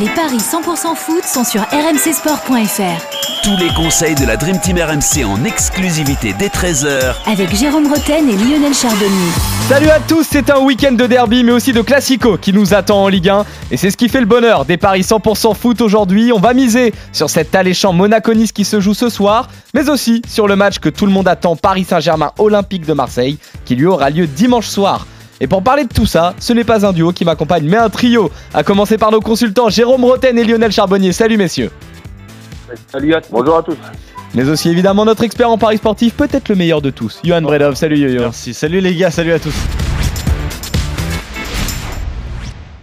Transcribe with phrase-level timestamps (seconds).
[0.00, 3.42] Les paris 100% foot sont sur rmcsport.fr.
[3.42, 8.28] Tous les conseils de la Dream Team RMC en exclusivité dès 13h Avec Jérôme Roten
[8.28, 9.32] et Lionel Charbonnier.
[9.68, 13.02] Salut à tous, c'est un week-end de derby mais aussi de classico qui nous attend
[13.02, 16.32] en Ligue 1 et c'est ce qui fait le bonheur des paris 100% foot aujourd'hui.
[16.32, 20.46] On va miser sur cet alléchant Monaco-Nice qui se joue ce soir, mais aussi sur
[20.46, 24.10] le match que tout le monde attend Paris Saint-Germain Olympique de Marseille qui lui aura
[24.10, 25.06] lieu dimanche soir.
[25.40, 27.88] Et pour parler de tout ça, ce n'est pas un duo qui m'accompagne, mais un
[27.88, 31.12] trio, à commencer par nos consultants Jérôme Roten et Lionel Charbonnier.
[31.12, 31.70] Salut messieurs.
[32.90, 33.76] Salut à bonjour à tous.
[34.34, 37.76] Mais aussi évidemment notre expert en paris sportif, peut-être le meilleur de tous, Johan Bredov.
[37.76, 38.20] Salut Yo-Yo.
[38.20, 39.54] Merci, salut les gars, salut à tous.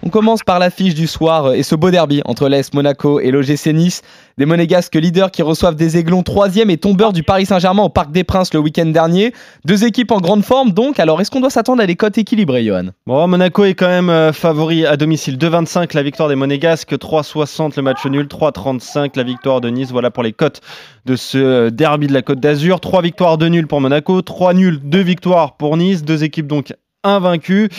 [0.07, 3.73] On commence par l'affiche du soir et ce beau derby entre l'Est Monaco et l'OGC
[3.73, 4.03] Nice.
[4.37, 8.11] Des monégasques leaders qui reçoivent des aiglons 3 et tombeurs du Paris Saint-Germain au Parc
[8.11, 9.33] des Princes le week-end dernier.
[9.65, 10.99] Deux équipes en grande forme donc.
[10.99, 12.89] Alors est-ce qu'on doit s'attendre à des cotes équilibrées, Johan?
[13.07, 15.39] Bon, Monaco est quand même euh, favori à domicile.
[15.39, 19.89] 2,25 la victoire des monégasques, 3,60 le match nul, 3,35 la victoire de Nice.
[19.89, 20.61] Voilà pour les cotes
[21.07, 22.79] de ce euh, derby de la Côte d'Azur.
[22.79, 26.03] 3 victoires, 2 nuls pour Monaco, 3 nuls, 2 victoires pour Nice.
[26.03, 27.69] Deux équipes donc invaincues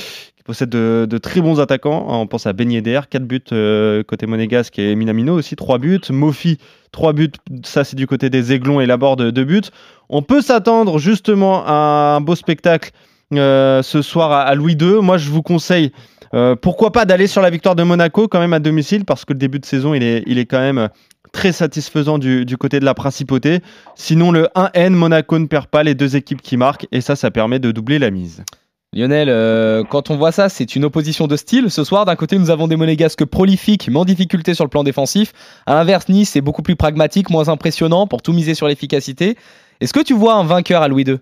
[0.46, 2.06] possède de, très bons attaquants.
[2.08, 6.00] On pense à Ben Yedder, 4 buts euh, côté monégasque et Minamino aussi 3 buts.
[6.10, 6.58] Mofi,
[6.92, 7.32] 3 buts.
[7.64, 9.60] Ça, c'est du côté des Aiglons et Laborde, 2 buts.
[10.08, 12.92] On peut s'attendre justement à un beau spectacle
[13.34, 15.02] euh, ce soir à, Louis II.
[15.02, 15.92] Moi, je vous conseille.
[16.32, 19.32] Euh, pourquoi pas d'aller sur la victoire de Monaco quand même à domicile parce que
[19.32, 20.88] le début de saison il est, quand même
[21.32, 23.60] très satisfaisant du, du, côté de la principauté.
[23.94, 27.30] Sinon le 1N, Monaco ne perd pas les deux équipes qui marquent et ça ça
[27.30, 28.42] permet de doubler la mise.
[28.92, 31.70] Lionel, euh, quand on voit ça, c'est une opposition de style.
[31.70, 34.84] Ce soir, d'un côté, nous avons des monégasques prolifiques, mais en difficulté sur le plan
[34.84, 35.32] défensif.
[35.66, 39.36] À l'inverse, Nice est beaucoup plus pragmatique, moins impressionnant pour tout miser sur l'efficacité.
[39.80, 41.18] Est-ce que tu vois un vainqueur à Louis II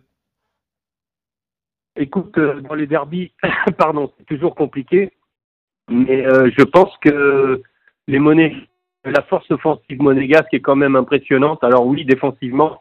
[1.96, 3.32] Écoute, euh, dans les derbies,
[3.78, 5.12] pardon, c'est toujours compliqué,
[5.88, 7.62] mais euh, je pense que
[8.08, 8.54] les monnaies,
[9.04, 11.64] la force offensive monégasque est quand même impressionnante.
[11.64, 12.80] Alors oui, défensivement,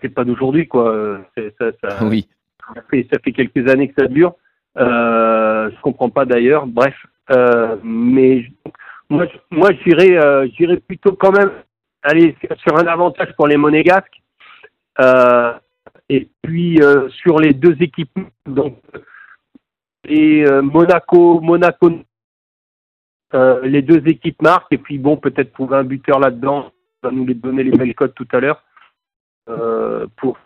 [0.00, 1.20] c'est pas d'aujourd'hui, quoi.
[1.58, 2.28] Ça, ça, oui
[2.74, 4.34] ça fait, quelques années que ça dure.
[4.78, 6.66] Euh, je comprends pas d'ailleurs.
[6.66, 6.94] Bref,
[7.30, 8.44] euh, mais
[9.08, 11.50] moi, moi, euh, j'irais plutôt quand même
[12.02, 14.20] aller sur un avantage pour les Monégasques.
[15.00, 15.54] Euh,
[16.08, 16.78] et puis
[17.22, 18.78] sur les deux équipes, donc
[20.06, 21.90] et Monaco, Monaco,
[23.62, 24.72] les deux équipes marquent.
[24.72, 26.70] Et puis bon, peut-être trouver un buteur là-dedans.
[27.02, 28.62] On va nous les donner les belles codes tout à l'heure.
[30.16, 30.38] pour.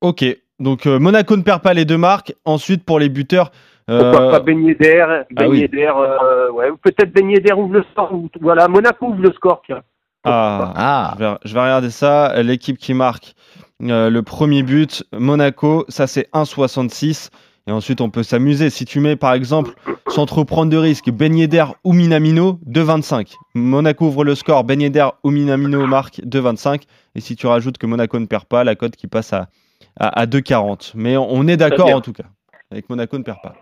[0.00, 0.24] Ok,
[0.62, 2.34] donc euh, Monaco ne perd pas les deux marques.
[2.44, 3.50] Ensuite, pour les buteurs.
[3.90, 4.12] Euh...
[4.12, 8.12] Pourquoi pas baigner d'air ah euh, ouais, Peut-être baigner d'air ouvre le score.
[8.40, 9.82] Voilà, Monaco ouvre le score, tiens.
[10.24, 11.14] Ah, ah.
[11.18, 12.42] Je, vais, je, vais, regarder ça.
[12.42, 13.34] L'équipe qui marque
[13.82, 17.30] euh, le premier but, Monaco, ça c'est 1,66.
[17.66, 18.70] Et ensuite, on peut s'amuser.
[18.70, 19.72] Si tu mets, par exemple,
[20.08, 23.34] sans trop prendre de risques, Ben Yedder ou Minamino, 2,25.
[23.54, 26.82] Monaco ouvre le score, Ben Yedder ou Minamino marque 2,25.
[27.14, 29.48] Et si tu rajoutes que Monaco ne perd pas, la cote qui passe à
[29.98, 30.92] à, 2,40.
[30.94, 32.24] Mais on est d'accord en tout cas.
[32.70, 33.54] Avec Monaco ne perd pas.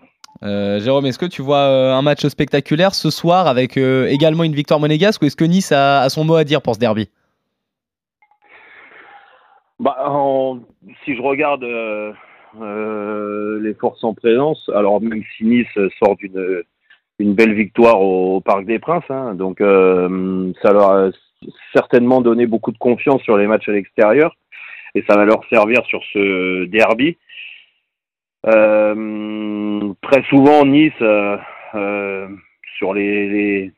[0.42, 4.44] Euh, Jérôme, est-ce que tu vois euh, un match spectaculaire ce soir avec euh, également
[4.44, 7.10] une victoire monégasque ou est-ce que Nice a, son mot à dire pour ce derby?
[9.78, 9.96] Bah,
[11.04, 11.64] Si je regarde
[13.62, 16.62] les forces en présence, alors même si Nice sort d'une
[17.18, 21.10] une belle victoire au, Parc des Princes, hein, donc ça leur a
[21.74, 24.34] certainement donné beaucoup de confiance sur les matchs à l'extérieur
[24.94, 27.16] et ça va leur servir sur ce derby.
[28.46, 31.36] Euh, très souvent, Nice, euh,
[31.74, 32.28] euh,
[32.78, 33.72] sur les,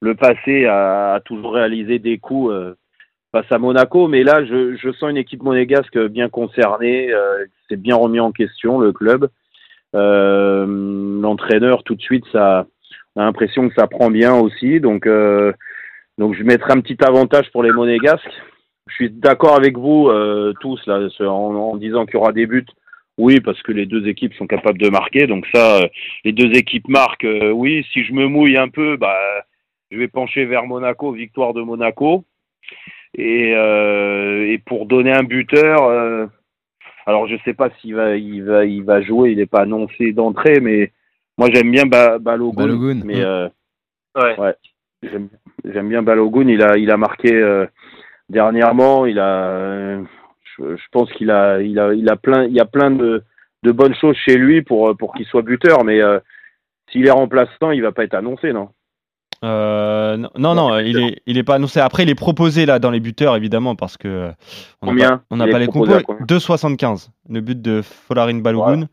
[0.00, 2.52] le passé, a, toujours réalisé des coups
[3.32, 7.10] face à Monaco, mais là, je, je sens une équipe monégasque bien concernée,
[7.68, 9.28] c'est bien remis en question le club.
[9.92, 12.66] L'entraîneur, tout de suite, ça
[13.16, 15.08] a l'impression que ça prend bien aussi, donc
[16.18, 18.42] donc je mettrai un petit avantage pour les monégasques
[18.86, 22.66] je suis d'accord avec vous euh, tous là en, disant qu'il y aura des buts.
[23.18, 25.26] Oui, parce que les deux équipes sont capables de marquer.
[25.26, 25.88] Donc ça, euh,
[26.24, 27.24] les deux équipes marquent.
[27.24, 29.16] Euh, oui, si je me mouille un peu, bah,
[29.90, 32.24] je vais pencher vers Monaco, victoire de Monaco.
[33.18, 36.28] Et, et pour donner un buteur,
[37.06, 39.30] alors je sais pas s'il va, il va, il va jouer.
[39.30, 40.92] Il n'est pas annoncé d'entrée, mais
[41.38, 43.00] moi j'aime bien ba Balogun.
[43.04, 44.54] Mais ouais, ouais
[45.02, 46.48] j'aime bien Balogun.
[46.48, 47.30] Il a, il a marqué
[48.28, 49.98] dernièrement, il a,
[50.58, 53.22] je, pense qu'il a, il a, il a plein, il y a plein de,
[53.62, 56.18] de bonnes choses chez lui pour, pour qu'il soit buteur, mais euh,
[56.90, 58.68] s'il est remplaçant, il va pas être annoncé, non?
[59.44, 61.78] Euh, non, non, non, il est, il est pas annoncé.
[61.80, 64.30] Après, il est proposé là dans les buteurs, évidemment, parce que euh,
[64.82, 65.92] on n'a pas, les compos.
[65.92, 66.24] à combien?
[66.24, 67.10] 2,75.
[67.28, 68.88] Le but de Folarin Balogun.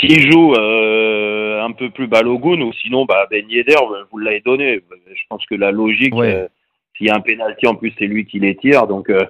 [0.00, 3.76] S'il joue euh, un peu plus Balogun ou sinon bah, Ben Yedder,
[4.10, 4.80] vous l'avez donné.
[5.08, 6.48] Je pense que la logique, Ouais.
[6.96, 8.86] S'il y a un pénalty en plus, c'est lui qui les tire.
[8.86, 9.24] Donc euh,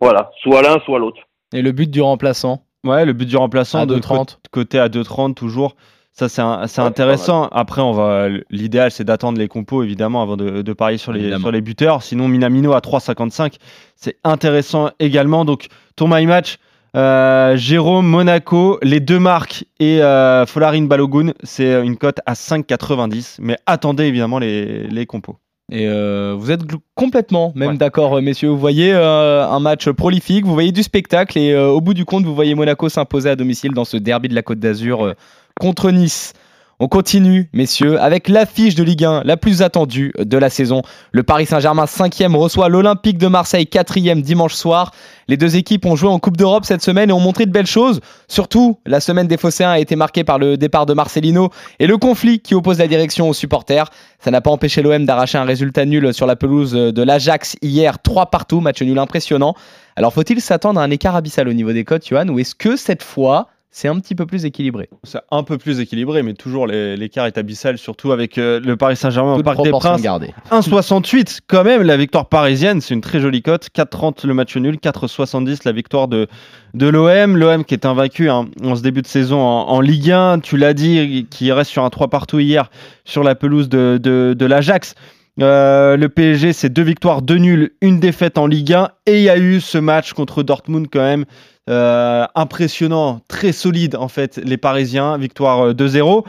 [0.00, 1.20] voilà, soit l'un, soit l'autre.
[1.52, 2.62] Et le but du remplaçant?
[2.84, 4.38] Ouais, le but du remplaçant à de 2,30.
[4.50, 5.74] côté à 2,30 toujours.
[6.12, 7.44] Ça, c'est un- c'est Ouais, intéressant.
[7.52, 8.28] Après, on va.
[8.50, 11.42] L'idéal, c'est d'attendre les compos, évidemment, avant de, de parier sur les, Évidemment.
[11.42, 12.02] sur les buteurs.
[12.02, 13.54] Sinon, Minamino à 3,55,
[13.94, 15.44] c'est intéressant également.
[15.44, 16.58] Donc, ton my match,
[16.96, 23.36] euh, Jérôme, Monaco, les deux marques et euh, Folarin Balogun, c'est une cote à 5,90.
[23.40, 25.36] Mais attendez évidemment les, les compos.
[25.70, 26.62] Et euh, vous êtes
[26.94, 27.76] complètement même Ouais.
[27.76, 28.48] d'accord, euh, messieurs.
[28.48, 32.06] Vous voyez euh, un match prolifique, vous voyez du spectacle et euh, au bout du
[32.06, 35.14] compte, vous voyez Monaco s'imposer à domicile dans ce derby de la Côte d'Azur
[35.60, 36.32] contre Nice.
[36.80, 40.82] On continue, messieurs, avec l'affiche de Ligue 1 la plus attendue de la saison.
[41.10, 44.92] Le Paris Saint-Germain 5e reçoit l'Olympique de Marseille 4e dimanche soir.
[45.26, 47.66] Les deux équipes ont joué en Coupe d'Europe cette semaine et ont montré de belles
[47.66, 47.98] choses.
[48.28, 51.96] Surtout, la semaine des Phocéens a été marquée par le départ de Marcelino et le
[51.96, 53.90] conflit qui oppose la direction aux supporters.
[54.20, 58.00] Ça n'a pas empêché l'OM d'arracher un résultat nul sur la pelouse de l'Ajax hier,
[58.00, 59.56] 3 partout, match nul impressionnant.
[59.96, 62.76] Alors faut-il s'attendre à un écart abyssal au niveau des cotes, Johan, ou est-ce que
[62.76, 66.66] cette fois, c'est un petit peu plus équilibré C'est un peu plus équilibré, mais toujours
[66.66, 70.00] l'écart est abyssal, surtout avec euh, le Paris Saint-Germain au Parc des Princes.
[70.00, 70.32] gardée.
[70.50, 73.68] 1,68 quand même la victoire parisienne, c'est une très jolie cote.
[73.74, 76.28] 4,30 le match nul, 4,70 la victoire de,
[76.74, 77.36] de l'OM.
[77.36, 80.56] L'OM qui est invaincu hein, en ce début de saison en, en Ligue 1, tu
[80.56, 82.70] l'as dit, qui reste sur un 3 partout hier
[83.04, 84.94] sur la pelouse de, de, de l'Ajax.
[85.40, 88.90] Euh, le PSG, c'est deux victoires, deux nuls, une défaite en Ligue 1.
[89.06, 91.24] Et il y a eu ce match contre Dortmund quand même.
[91.68, 95.18] euh, impressionnant, très solide en fait, les Parisiens.
[95.18, 96.24] Victoire euh, 2-0.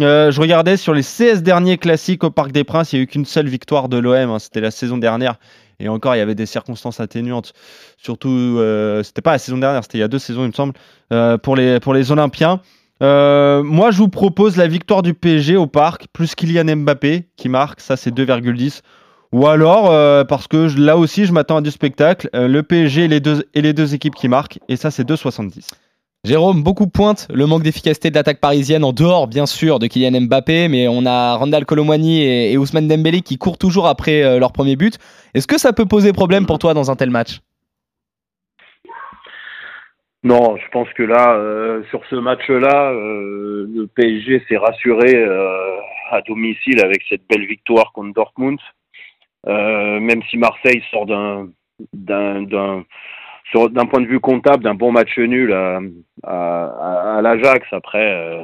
[0.00, 3.02] Euh, je regardais sur les 16 derniers classiques au Parc des Princes, il n'y a
[3.04, 5.36] eu qu'une seule victoire de l'OM, hein, c'était la saison dernière.
[5.80, 7.52] Et encore, il y avait des circonstances atténuantes.
[7.96, 8.60] Surtout,
[9.02, 10.74] c'était pas la saison dernière, c'était il y a deux saisons, il me semble,
[11.42, 12.60] pour, les, pour les Olympiens.
[13.02, 17.48] Euh, moi, je vous propose la victoire du PSG au Parc, plus Kylian Mbappé qui
[17.48, 18.80] marque, ça c'est 2,10.
[19.32, 23.04] Ou alors, euh, parce que là aussi, je m'attends à du spectacle, euh, le PSG
[23.04, 25.70] et les, deux, équipes qui marquent, et ça c'est 2,70.
[26.24, 30.22] Jérôme, beaucoup pointe le manque d'efficacité de l'attaque parisienne en dehors, bien sûr, de Kylian
[30.22, 34.52] Mbappé, mais on a Randall Colomwani et, et Ousmane Dembélé qui courent toujours après leur
[34.52, 34.96] premier but.
[35.34, 37.40] Est-ce que ça peut poser problème pour toi dans un tel match?
[40.24, 45.76] Non, je pense que là, euh, sur ce match-là, euh, le PSG s'est rassuré euh,
[46.10, 48.58] à domicile avec cette belle victoire contre Dortmund.
[49.46, 51.50] Euh, même si Marseille sort d'un
[51.92, 55.78] d'un d'un point de vue comptable d'un bon match nul à,
[56.22, 57.66] à, à- l'Ajax.
[57.72, 58.42] Après, euh,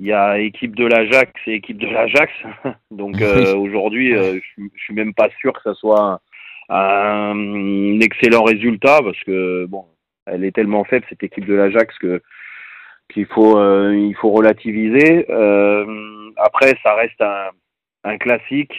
[0.00, 2.32] il y a équipe de l'Ajax et équipe de l'Ajax.
[2.90, 6.00] Donc euh, aujourd'hui, euh, je je suis même pas sûr que ça soit
[6.70, 9.84] un, un excellent résultat parce que bon,
[10.26, 12.22] elle est tellement faible cette équipe de l'Ajax que
[13.12, 15.26] qu'il faut euh, il faut relativiser.
[15.30, 17.50] Euh, après, ça reste un,
[18.04, 18.74] un classique.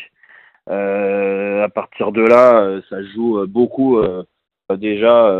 [0.69, 3.99] Euh, à partir de là, ça joue beaucoup
[4.69, 5.31] déjà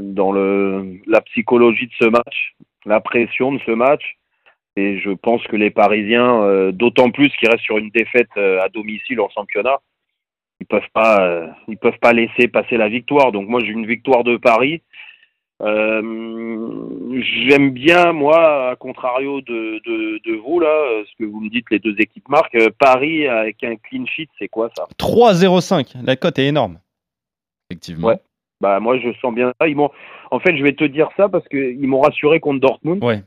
[0.00, 2.54] dans le la psychologie de ce match,
[2.86, 4.16] la pression de ce match.
[4.76, 9.20] Et je pense que les Parisiens, d'autant plus qu'ils restent sur une défaite à domicile
[9.20, 9.80] en championnat,
[10.60, 13.32] ils peuvent pas, ils peuvent pas laisser passer la victoire.
[13.32, 14.82] Donc moi j'ai une victoire de Paris.
[15.60, 21.50] Euh, J'aime bien moi, à contrario de, de, de vous là, ce que vous me
[21.50, 22.54] dites, les deux équipes marquent.
[22.54, 24.84] euh, Paris avec un clean sheet, c'est quoi ça?
[24.98, 26.78] 3,05, la cote est énorme.
[27.70, 28.08] Effectivement.
[28.08, 28.18] Ouais.
[28.60, 29.68] Bah moi je sens bien ça.
[29.68, 29.90] Ils m'ont,
[30.30, 33.02] en fait, je vais te dire ça parce que ils m'ont rassuré contre Dortmund.
[33.02, 33.22] Ouais.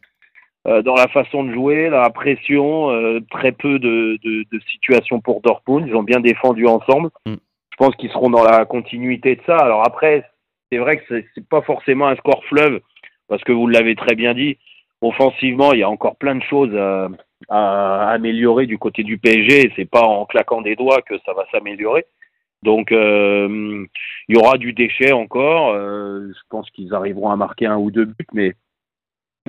[0.68, 5.20] Euh, dans la façon de jouer, la pression, euh, très peu de, de, de situations
[5.20, 5.86] pour Dortmund.
[5.88, 7.10] Ils ont bien défendu ensemble.
[7.26, 7.34] Mm.
[7.34, 9.58] Je pense qu'ils seront dans la continuité de ça.
[9.58, 10.24] Alors après,
[10.74, 11.04] c'est vrai que
[11.36, 12.82] c'est, pas forcément un score fleuve
[13.28, 14.58] parce que vous l'avez très bien dit.
[15.02, 16.76] Offensivement, il y a encore plein de choses
[17.50, 19.68] à, améliorer du côté du PSG.
[19.68, 22.06] Et c'est pas en claquant des doigts que ça va s'améliorer.
[22.64, 23.86] Donc, euh,
[24.28, 25.74] il y aura du déchet encore.
[25.74, 28.54] Euh, je pense qu'ils arriveront à marquer un ou deux buts, mais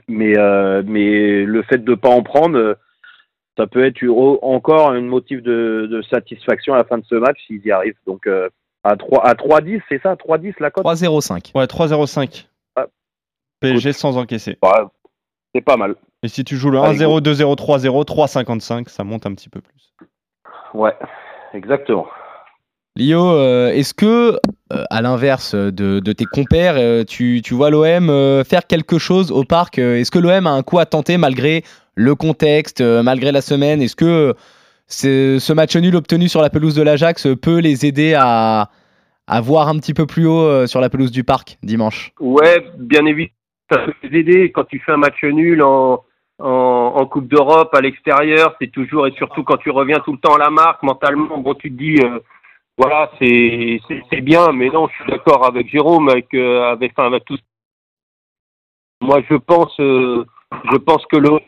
[0.09, 2.77] mais euh, mais le fait de pas en prendre,
[3.57, 4.05] ça peut être
[4.43, 7.95] encore un motif de, de satisfaction à la fin de ce match s'ils y arrivent.
[8.07, 8.29] Donc
[8.85, 10.85] à 3 à 3-10, c'est ça, 3-10 la cote?
[10.85, 11.51] 3-0-5.
[11.55, 12.47] Ouais, 3,05.
[12.77, 12.87] Ah.
[13.61, 14.59] PSG sans encaisser.
[14.63, 14.85] Ouais,
[15.55, 15.95] c'est pas mal.
[16.23, 19.61] Et si tu joues le Allez, 1-0, 2-0, 3-0, 3,55, ça monte un petit peu
[19.61, 19.93] plus.
[20.73, 20.95] Ouais,
[21.53, 22.07] exactement.
[22.97, 24.39] Lio, euh, est-ce que,
[24.73, 28.99] euh, à l'inverse de, de tes compères, euh, tu, tu vois l'OM euh, faire quelque
[28.99, 29.79] chose au parc?
[29.81, 31.65] Euh, Est-ce que l'OM a un coup à tenter malgré
[31.97, 33.83] le contexte, euh, malgré la semaine?
[33.83, 34.35] Est-ce que
[34.87, 38.71] ce match nul obtenu sur la pelouse de l'Ajax peut les aider à,
[39.27, 42.13] à voir un petit peu plus haut euh, sur la pelouse du parc dimanche.
[42.21, 43.35] Ouais, bien évidemment,
[43.71, 44.53] ça peut les aider.
[44.53, 46.05] Quand tu fais un match nul en,
[46.39, 50.35] en, Coupe d'Europe à l'extérieur, c'est toujours, et surtout quand tu reviens tout le temps
[50.35, 52.19] à la marque, mentalement, tu te dis, euh,
[52.77, 57.39] voilà, c'est bien, mais non, je suis d'accord avec Jérôme, avec, euh, avec, enfin, tout.
[59.01, 60.25] Moi, je pense, euh,
[60.73, 61.39] je pense que le,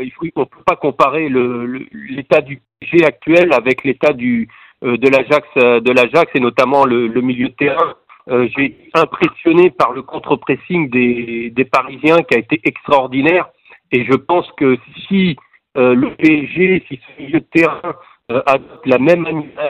[0.00, 5.46] il faut, on peut pas comparer l'état du PSG actuel avec l'état euh, de l'Ajax,
[5.58, 7.94] euh, de l'Ajax et notamment le, le milieu de terrain.
[8.30, 13.48] Euh, J'ai impressionné par le contre-pressing des, des Parisiens qui a été extraordinaire.
[13.90, 15.36] Et je pense que si
[15.76, 17.94] euh, le PSG, si ce milieu de terrain
[18.30, 19.26] euh, adopte la même,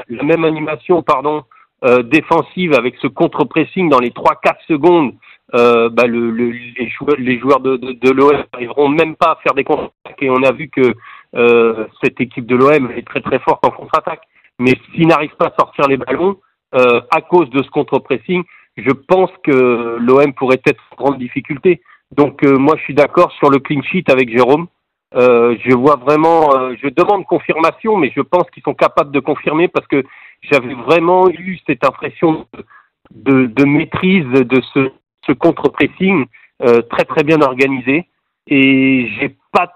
[0.08, 1.42] la même animation pardon,
[1.84, 5.14] euh, défensive avec ce contre-pressing dans les 3-4 secondes,
[5.54, 9.32] euh, bah, le, le- les joueurs, les joueurs de, de, de l'OM n'arriveront même pas
[9.32, 10.22] à faire des contre-attaques.
[10.22, 10.94] Et on a vu que
[11.34, 14.22] euh, cette équipe de l'OM est très très forte en contre-attaque.
[14.58, 16.36] Mais s'ils n'arrivent pas à sortir les ballons,
[16.74, 18.44] euh, à cause de ce contre-pressing,
[18.76, 21.82] je pense que l'OM pourrait être en grande difficulté.
[22.16, 24.66] Donc euh, moi je suis d'accord sur le clean sheet avec Jérôme.
[25.14, 29.20] Euh, je vois vraiment, euh, je demande confirmation, mais je pense qu'ils sont capables de
[29.20, 30.04] confirmer parce que
[30.40, 32.64] j'avais vraiment eu cette impression de,
[33.10, 34.90] de, de maîtrise de ce,
[35.26, 36.24] ce contre-pressing
[36.62, 38.08] euh, très très bien organisé.
[38.46, 39.70] Et j'ai pas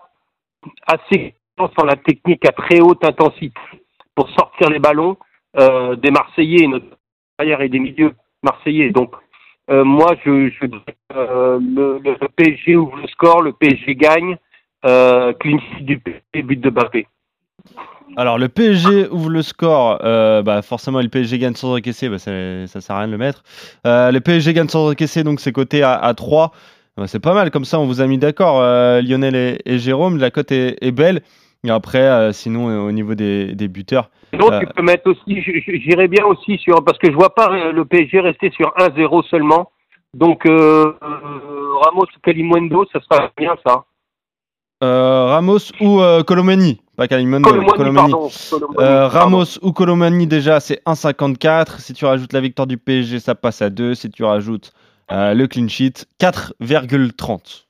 [0.86, 3.60] assez confiance en la technique à très haute intensité
[4.14, 5.16] pour sortir les ballons
[5.58, 6.66] euh, des Marseillais,
[7.38, 8.90] arrière et des milieux marseillais.
[8.90, 9.12] Donc
[9.70, 10.66] euh, moi, je, je
[11.14, 14.38] le, le PSG ouvre le score, le PSG gagne,
[14.86, 15.32] euh,
[15.80, 17.06] du PSG, but de Mbappé.
[18.16, 22.18] Alors le PSG ouvre le score, euh, bah forcément le PSG gagne sans encaisser, bah,
[22.18, 22.30] ça,
[22.66, 23.42] ça sert à rien de le mettre.
[23.86, 26.52] Euh, le PSG gagne sans encaisser, donc c'est coté à, à 3.
[26.96, 29.78] Bah, c'est pas mal, comme ça on vous a mis d'accord, euh, Lionel et, et
[29.78, 31.20] Jérôme, la cote est, est belle.
[31.64, 36.24] Et après, sinon au niveau des, des buteurs, Donc tu peux mettre aussi, j'irais bien
[36.24, 39.72] aussi sur, parce que je vois pas le PSG rester sur 1-0 seulement.
[40.14, 43.84] Donc Ramos ou Kalimundo, ça sera bien ça.
[44.82, 48.12] Euh, Ramos ou euh, Colomani, pas Kalimundo, Colomani, Colomani.
[48.12, 49.18] Colomani, Euh, pardon.
[49.18, 51.80] Ramos ou Colomani déjà c'est 1,54.
[51.80, 53.94] Si tu rajoutes la victoire du PSG, ça passe à 2.
[53.94, 54.72] Si tu rajoutes
[55.12, 57.64] euh, le clean sheet, 4,30.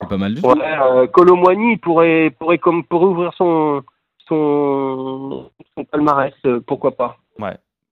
[0.00, 0.48] C'est pas mal du tout.
[0.48, 3.82] Ouais, euh, Colomboigny pourrait, pourrait, comme, pourrait ouvrir son,
[4.28, 6.32] son, son palmarès,
[6.66, 7.18] pourquoi pas.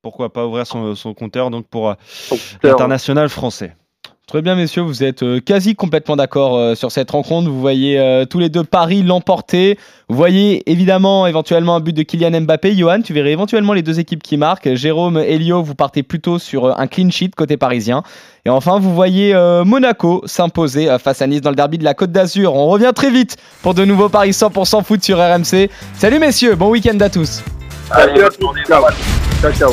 [0.03, 1.93] Pourquoi pas ouvrir son, son compteur donc pour
[2.63, 3.75] l'international français.
[4.29, 7.49] Très bien, messieurs, vous êtes euh, quasi complètement d'accord euh, sur cette rencontre.
[7.49, 9.79] Vous voyez euh, tous les deux Paris l'emporter.
[10.09, 12.75] Vous voyez évidemment éventuellement un but de Kylian Mbappé.
[12.75, 14.75] Johan, tu verrais éventuellement les deux équipes qui marquent.
[14.75, 18.03] Jérôme, Elio, vous partez plutôt sur un clean sheet côté parisien.
[18.45, 19.33] Et enfin, vous voyez
[19.65, 22.55] Monaco s'imposer face à Nice dans le derby de la Côte d'Azur.
[22.55, 25.71] On revient très vite pour de nouveaux paris 100% foot sur RMC.
[25.95, 27.43] Salut messieurs, bon week-end à tous.
[27.93, 28.21] Allez.
[29.41, 29.73] Ciao, ciao.